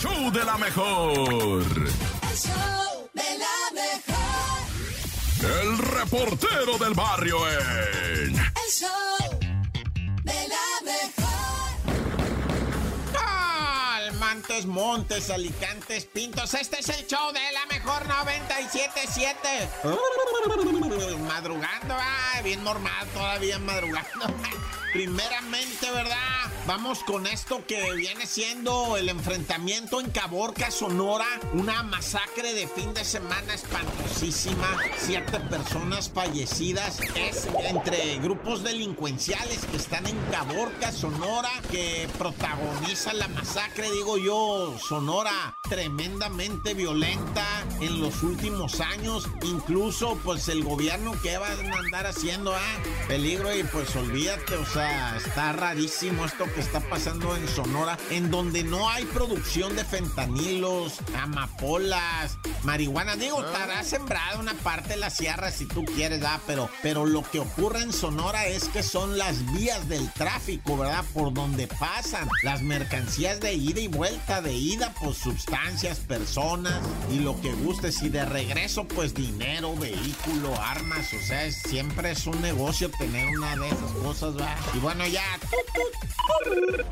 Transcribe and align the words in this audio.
show 0.00 0.30
de 0.30 0.44
la 0.44 0.56
mejor. 0.56 1.62
El 1.62 2.36
show 2.36 3.10
de 3.12 3.38
la 3.38 3.70
mejor. 3.74 4.60
El 5.60 5.78
reportero 5.78 6.78
del 6.78 6.94
barrio 6.94 7.36
en. 7.48 8.34
El 8.34 8.70
show 8.70 9.38
de 10.22 10.48
la 10.48 10.80
mejor. 10.84 11.28
Almantes, 13.18 14.64
Montes, 14.64 15.28
Alicantes, 15.28 16.06
Pintos. 16.06 16.54
Este 16.54 16.80
es 16.80 16.88
el 16.88 17.06
show 17.06 17.32
de 17.32 17.52
la 17.52 17.66
mejor 17.66 18.06
977. 18.08 19.68
Madrugando, 21.28 21.94
ay, 21.98 22.42
bien 22.42 22.64
normal, 22.64 23.06
todavía 23.12 23.58
madrugando. 23.58 24.26
Primeramente, 24.92 25.88
¿verdad? 25.92 26.16
Vamos 26.66 27.04
con 27.04 27.26
esto 27.28 27.64
que 27.66 27.94
viene 27.94 28.26
siendo 28.26 28.96
el 28.96 29.08
enfrentamiento 29.08 30.00
en 30.00 30.10
Caborca, 30.10 30.72
Sonora. 30.72 31.26
Una 31.52 31.84
masacre 31.84 32.52
de 32.54 32.66
fin 32.66 32.92
de 32.92 33.04
semana 33.04 33.54
espantosísima. 33.54 34.66
Siete 34.98 35.38
personas 35.48 36.10
fallecidas. 36.10 36.98
Es 37.14 37.48
entre 37.68 38.18
grupos 38.18 38.64
delincuenciales 38.64 39.64
que 39.66 39.76
están 39.76 40.06
en 40.06 40.18
Caborca, 40.32 40.90
Sonora, 40.90 41.50
que 41.70 42.08
protagonizan 42.18 43.18
la 43.18 43.28
masacre, 43.28 43.90
digo 43.92 44.18
yo, 44.18 44.76
Sonora, 44.88 45.56
tremendamente 45.68 46.74
violenta 46.74 47.46
en 47.80 48.00
los 48.00 48.24
últimos 48.24 48.80
años. 48.80 49.28
Incluso, 49.42 50.18
pues 50.24 50.48
el 50.48 50.64
gobierno 50.64 51.12
que 51.22 51.38
va 51.38 51.46
a 51.48 51.78
andar 51.78 52.06
haciendo, 52.06 52.54
ah, 52.54 52.82
peligro 53.06 53.54
y 53.56 53.62
pues 53.64 53.94
olvídate, 53.94 54.56
o 54.56 54.66
sea 54.66 54.79
está 55.16 55.52
rarísimo 55.52 56.24
esto 56.24 56.44
que 56.54 56.60
está 56.60 56.80
pasando 56.80 57.36
en 57.36 57.46
Sonora, 57.48 57.98
en 58.10 58.30
donde 58.30 58.62
no 58.64 58.88
hay 58.88 59.04
producción 59.06 59.74
de 59.76 59.84
fentanilos, 59.84 60.94
amapolas, 61.20 62.38
marihuana. 62.62 63.16
Digo, 63.16 63.44
estará 63.44 63.82
sembrada 63.84 64.38
una 64.38 64.54
parte 64.54 64.90
de 64.90 64.96
la 64.96 65.10
sierra 65.10 65.50
si 65.50 65.66
tú 65.66 65.84
quieres, 65.84 66.20
¿verdad? 66.20 66.40
Pero, 66.46 66.68
pero 66.82 67.06
lo 67.06 67.22
que 67.30 67.40
ocurre 67.40 67.82
en 67.82 67.92
Sonora 67.92 68.46
es 68.46 68.64
que 68.68 68.82
son 68.82 69.18
las 69.18 69.44
vías 69.52 69.88
del 69.88 70.10
tráfico, 70.12 70.76
¿verdad? 70.76 71.04
Por 71.12 71.32
donde 71.32 71.66
pasan 71.66 72.28
las 72.42 72.62
mercancías 72.62 73.40
de 73.40 73.54
ida 73.54 73.80
y 73.80 73.88
vuelta, 73.88 74.40
de 74.42 74.52
ida, 74.54 74.94
pues 75.00 75.16
sustancias, 75.18 75.98
personas 75.98 76.80
y 77.10 77.20
lo 77.20 77.40
que 77.40 77.52
gustes. 77.52 78.02
Y 78.02 78.08
de 78.08 78.24
regreso, 78.24 78.86
pues 78.86 79.14
dinero, 79.14 79.74
vehículo, 79.76 80.54
armas. 80.60 81.06
O 81.12 81.26
sea, 81.26 81.44
es- 81.44 81.62
siempre 81.62 82.12
es 82.12 82.26
un 82.26 82.40
negocio 82.40 82.90
tener 82.98 83.26
una 83.36 83.56
de 83.56 83.66
esas 83.68 83.92
cosas, 84.02 84.34
¿verdad? 84.34 84.56
Y 84.74 84.78
bueno, 84.78 85.06
ya. 85.06 85.24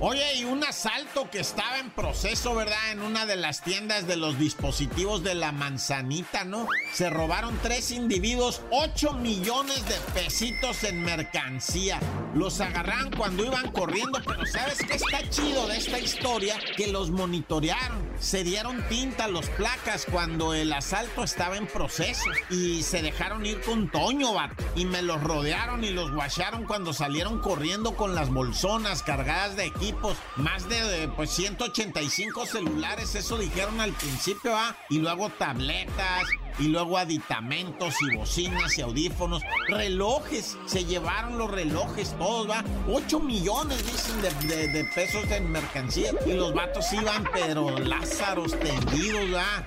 Oye, 0.00 0.34
y 0.36 0.44
un 0.44 0.64
asalto 0.64 1.30
que 1.30 1.40
estaba 1.40 1.78
en 1.78 1.90
proceso, 1.90 2.54
¿verdad? 2.54 2.92
En 2.92 3.02
una 3.02 3.26
de 3.26 3.36
las 3.36 3.62
tiendas 3.62 4.06
de 4.06 4.16
los 4.16 4.38
dispositivos 4.38 5.22
de 5.22 5.34
la 5.34 5.52
manzanita, 5.52 6.44
¿no? 6.44 6.68
Se 6.92 7.10
robaron 7.10 7.58
tres 7.62 7.90
individuos, 7.90 8.62
8 8.70 9.12
millones 9.14 9.86
de 9.88 9.96
pesitos 10.14 10.84
en 10.84 11.02
mercancía. 11.02 12.00
Los 12.36 12.60
agarraron 12.60 13.10
cuando 13.12 13.46
iban 13.46 13.72
corriendo, 13.72 14.20
pero 14.26 14.44
¿sabes 14.44 14.84
qué 14.86 14.96
está 14.96 15.26
chido 15.30 15.66
de 15.68 15.78
esta 15.78 15.98
historia? 15.98 16.54
Que 16.76 16.88
los 16.88 17.10
monitorearon. 17.10 18.06
Se 18.18 18.44
dieron 18.44 18.86
tinta 18.90 19.26
los 19.26 19.48
placas 19.48 20.04
cuando 20.04 20.52
el 20.52 20.70
asalto 20.70 21.24
estaba 21.24 21.56
en 21.56 21.66
proceso. 21.66 22.28
Y 22.50 22.82
se 22.82 23.00
dejaron 23.00 23.46
ir 23.46 23.62
con 23.62 23.90
Toño, 23.90 24.34
vato. 24.34 24.62
Y 24.74 24.84
me 24.84 25.00
los 25.00 25.22
rodearon 25.22 25.82
y 25.82 25.92
los 25.92 26.12
guacharon 26.12 26.66
cuando 26.66 26.92
salieron 26.92 27.40
corriendo 27.40 27.96
con 27.96 28.14
las 28.14 28.28
bolsonas 28.28 29.02
cargadas 29.02 29.56
de 29.56 29.64
equipos. 29.64 30.18
Más 30.36 30.68
de 30.68 31.08
pues 31.16 31.30
185 31.30 32.44
celulares, 32.44 33.14
eso 33.14 33.38
dijeron 33.38 33.80
al 33.80 33.94
principio, 33.94 34.54
¿ah? 34.54 34.76
Y 34.90 34.98
luego 34.98 35.30
tabletas, 35.30 36.24
y 36.58 36.68
luego 36.68 36.98
aditamentos 36.98 37.94
y 38.02 38.16
bocinas 38.16 38.76
y 38.78 38.82
audífonos, 38.82 39.42
relojes, 39.68 40.56
se 40.66 40.84
llevaron 40.84 41.38
los 41.38 41.50
relojes 41.50 42.14
todos, 42.18 42.48
va, 42.48 42.64
8 42.90 43.20
millones 43.20 43.84
dicen 43.84 44.20
de, 44.22 44.30
de- 44.48 44.68
de 44.68 44.84
pesos 44.94 45.30
en 45.30 45.50
mercancía. 45.50 46.10
Y 46.26 46.32
los 46.32 46.54
vatos 46.54 46.92
iban 46.92 47.24
pero 47.32 47.78
lázaros 47.78 48.58
tendidos, 48.58 49.22
va, 49.34 49.64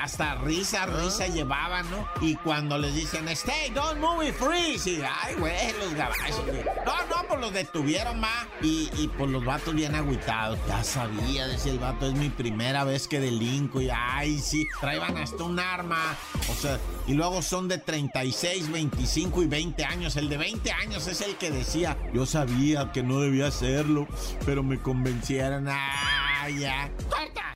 hasta 0.00 0.36
risa, 0.36 0.86
risa 0.86 1.26
llevaban, 1.26 1.90
¿no? 1.90 2.06
Y 2.20 2.36
cuando 2.36 2.78
les 2.78 2.94
dicen, 2.94 3.28
stay, 3.28 3.70
don't 3.70 3.98
move, 3.98 4.32
freeze, 4.32 4.90
y 4.90 5.02
ay, 5.02 5.34
güey, 5.36 5.72
los 5.80 5.94
gabachos, 5.94 6.44
güey. 6.46 6.62
no, 6.86 7.06
no, 7.06 7.28
pues 7.28 7.40
los 7.40 7.52
detuvieron, 7.52 8.22
va, 8.22 8.46
y, 8.62 8.88
y 8.96 9.08
pues 9.16 9.30
los 9.30 9.44
vatos 9.44 9.74
bien 9.74 9.94
agüitados, 9.94 10.58
ya 10.68 10.82
sabía, 10.84 11.46
decía 11.46 11.72
el 11.72 11.78
vato, 11.78 12.06
es 12.06 12.14
mi 12.14 12.28
primera 12.30 12.84
vez 12.84 13.08
que 13.08 13.20
delinco, 13.20 13.80
y 13.80 13.90
ay, 13.90 14.38
sí, 14.38 14.66
traían 14.80 15.16
hasta 15.16 15.42
un 15.44 15.58
arma, 15.58 16.16
o 16.50 16.54
sea, 16.54 16.78
y 17.06 17.14
luego 17.14 17.42
son 17.42 17.68
de 17.68 17.78
36, 17.78 18.70
25 18.70 19.42
y 19.42 19.46
20 19.46 19.84
años. 19.84 20.16
El 20.16 20.28
de 20.28 20.36
20 20.36 20.72
años 20.72 21.06
es 21.06 21.20
el 21.20 21.36
que 21.36 21.50
decía, 21.50 21.96
yo 22.12 22.26
sabía 22.26 22.92
que 22.92 23.02
no 23.02 23.20
debía 23.20 23.46
hacerlo, 23.48 24.06
pero 24.44 24.62
me 24.62 24.78
convencieron. 24.78 25.66
Ah, 25.68 26.48
ya. 26.48 26.90
¡Corta! 27.08 27.47